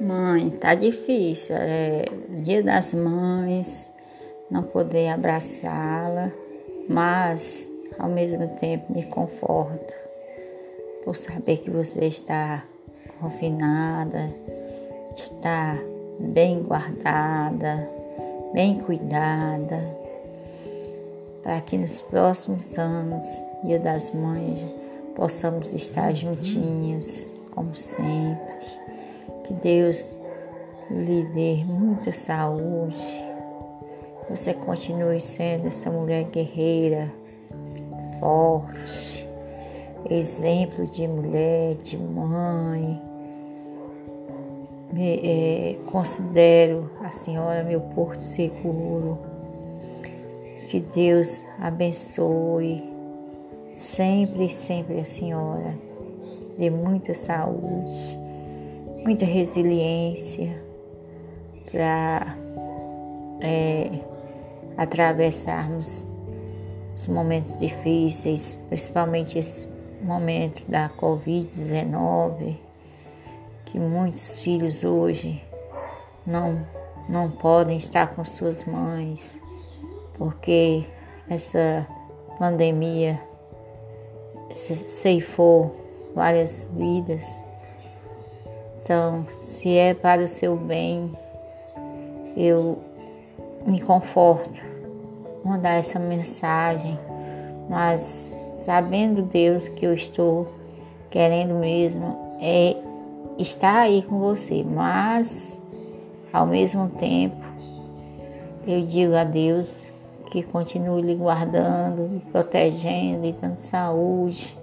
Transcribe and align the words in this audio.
mãe, 0.00 0.50
tá 0.50 0.74
difícil. 0.74 1.56
É 1.56 2.04
dia 2.42 2.62
das 2.62 2.92
mães, 2.92 3.90
não 4.50 4.62
poder 4.62 5.08
abraçá-la, 5.08 6.30
mas 6.88 7.68
ao 7.98 8.08
mesmo 8.08 8.48
tempo 8.56 8.92
me 8.92 9.04
conforto 9.04 9.94
por 11.04 11.16
saber 11.16 11.58
que 11.58 11.70
você 11.70 12.06
está 12.06 12.64
confinada, 13.20 14.30
está 15.16 15.78
bem 16.18 16.62
guardada, 16.62 17.88
bem 18.52 18.78
cuidada, 18.78 19.96
para 21.42 21.60
que 21.60 21.78
nos 21.78 22.00
próximos 22.00 22.76
anos, 22.76 23.24
Dia 23.64 23.78
das 23.78 24.12
Mães, 24.12 24.64
possamos 25.14 25.72
estar 25.72 26.12
juntinhas, 26.14 27.30
como 27.54 27.76
sempre. 27.76 28.56
Que 29.46 29.54
Deus 29.54 30.16
lhe 30.90 31.24
dê 31.26 31.64
muita 31.64 32.12
saúde. 32.12 33.24
Você 34.28 34.52
continue 34.52 35.20
sendo 35.20 35.68
essa 35.68 35.88
mulher 35.88 36.24
guerreira, 36.24 37.12
forte, 38.18 39.28
exemplo 40.10 40.86
de 40.88 41.06
mulher, 41.06 41.76
de 41.76 41.96
mãe. 41.96 43.00
Me, 44.92 45.20
é, 45.22 45.76
considero 45.90 46.90
a 47.00 47.12
senhora 47.12 47.62
meu 47.62 47.80
porto 47.80 48.20
seguro. 48.20 49.18
Que 50.68 50.80
Deus 50.80 51.42
abençoe 51.60 52.82
sempre, 53.72 54.48
sempre 54.48 54.98
a 54.98 55.04
senhora. 55.04 55.74
Dê 56.58 56.70
muita 56.70 57.14
saúde, 57.14 58.18
muita 59.06 59.24
resiliência 59.24 60.60
para 61.70 62.36
é, 63.40 64.00
atravessarmos 64.76 66.08
os 66.92 67.06
momentos 67.06 67.60
difíceis, 67.60 68.56
principalmente 68.68 69.38
esse 69.38 69.64
momento 70.02 70.68
da 70.68 70.88
Covid-19, 70.88 72.56
que 73.66 73.78
muitos 73.78 74.40
filhos 74.40 74.82
hoje 74.82 75.40
não, 76.26 76.66
não 77.08 77.30
podem 77.30 77.78
estar 77.78 78.12
com 78.12 78.24
suas 78.24 78.64
mães, 78.64 79.40
porque 80.14 80.84
essa 81.30 81.86
pandemia 82.40 83.22
ceifou 84.52 85.76
várias 86.12 86.68
vidas. 86.74 87.45
Então, 88.86 89.26
se 89.40 89.76
é 89.76 89.94
para 89.94 90.22
o 90.22 90.28
seu 90.28 90.56
bem, 90.56 91.10
eu 92.36 92.78
me 93.66 93.80
conforto 93.80 94.62
mandar 95.44 95.72
essa 95.72 95.98
mensagem, 95.98 96.96
mas 97.68 98.38
sabendo 98.54 99.22
Deus 99.22 99.68
que 99.70 99.84
eu 99.84 99.92
estou 99.92 100.46
querendo 101.10 101.54
mesmo 101.54 102.36
é 102.40 102.76
estar 103.36 103.80
aí 103.80 104.02
com 104.02 104.20
você, 104.20 104.62
mas 104.62 105.58
ao 106.32 106.46
mesmo 106.46 106.88
tempo 106.90 107.44
eu 108.68 108.86
digo 108.86 109.16
a 109.16 109.24
Deus 109.24 109.90
que 110.30 110.44
continue 110.44 111.02
lhe 111.02 111.16
guardando, 111.16 112.06
lhe 112.06 112.20
protegendo, 112.30 113.22
lhe 113.22 113.32
dando 113.32 113.58
saúde. 113.58 114.56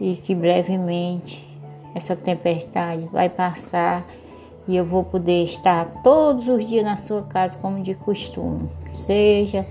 E 0.00 0.16
que 0.16 0.34
brevemente 0.34 1.45
essa 1.96 2.14
tempestade 2.14 3.08
vai 3.10 3.30
passar 3.30 4.06
e 4.68 4.76
eu 4.76 4.84
vou 4.84 5.02
poder 5.02 5.44
estar 5.44 6.02
todos 6.02 6.46
os 6.46 6.68
dias 6.68 6.84
na 6.84 6.94
sua 6.94 7.22
casa 7.22 7.56
como 7.56 7.82
de 7.82 7.94
costume. 7.94 8.68
Seja 8.84 9.66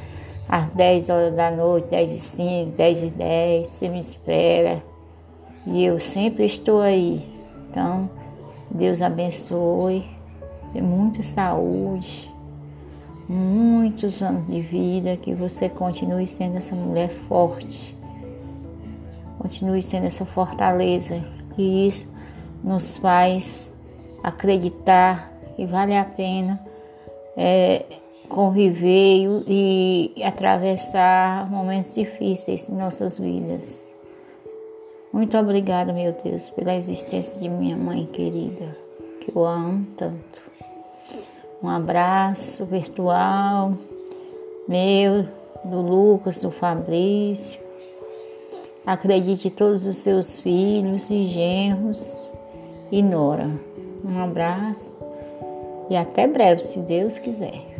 às 0.49 0.69
10 0.69 1.09
horas 1.11 1.35
da 1.35 1.51
noite, 1.51 1.89
10 1.89 2.11
e 2.11 2.19
5, 2.19 2.71
10 2.77 3.03
e 3.03 3.09
10, 3.11 3.67
você 3.67 3.89
me 3.89 3.99
espera. 3.99 4.83
E 5.67 5.85
eu 5.85 5.99
sempre 5.99 6.47
estou 6.47 6.81
aí. 6.81 7.29
Então, 7.69 8.09
Deus 8.71 9.03
abençoe, 9.03 10.09
dê 10.73 10.81
muita 10.81 11.21
saúde, 11.21 12.31
muitos 13.29 14.19
anos 14.23 14.47
de 14.47 14.61
vida, 14.61 15.15
que 15.15 15.35
você 15.35 15.69
continue 15.69 16.25
sendo 16.25 16.57
essa 16.57 16.75
mulher 16.75 17.09
forte, 17.27 17.95
continue 19.37 19.83
sendo 19.83 20.07
essa 20.07 20.25
fortaleza, 20.25 21.23
que 21.55 21.87
isso 21.87 22.14
nos 22.65 22.97
faz 22.97 23.71
acreditar 24.23 25.31
que 25.55 25.65
vale 25.67 25.95
a 25.95 26.03
pena 26.03 26.59
é, 27.37 27.85
conviver 28.27 29.43
e, 29.47 30.11
e 30.15 30.23
atravessar 30.23 31.49
momentos 31.49 31.93
difíceis 31.93 32.67
em 32.67 32.75
nossas 32.75 33.19
vidas. 33.19 33.93
Muito 35.13 35.37
obrigada, 35.37 35.93
meu 35.93 36.11
Deus, 36.23 36.49
pela 36.49 36.75
existência 36.75 37.39
de 37.39 37.47
minha 37.47 37.77
mãe 37.77 38.05
querida, 38.07 38.75
que 39.21 39.31
eu 39.33 39.45
amo 39.45 39.85
tanto. 39.95 40.41
Um 41.61 41.69
abraço 41.69 42.65
virtual 42.65 43.77
meu, 44.67 45.27
do 45.63 45.81
Lucas, 45.81 46.39
do 46.39 46.49
Fabrício. 46.49 47.59
Acredite 48.85 49.51
todos 49.51 49.85
os 49.85 49.97
seus 49.97 50.39
filhos 50.39 51.09
e 51.09 51.27
genros 51.27 52.25
e 52.91 53.01
Nora. 53.01 53.49
Um 54.03 54.19
abraço 54.19 54.95
e 55.89 55.95
até 55.95 56.27
breve, 56.27 56.61
se 56.61 56.79
Deus 56.79 57.19
quiser. 57.19 57.74